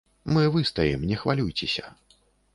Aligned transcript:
Мы 0.37 0.45
выстаім, 0.55 1.03
не 1.13 1.21
хвалюйцеся. 1.25 1.85